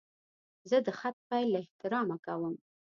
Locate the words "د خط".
0.85-1.15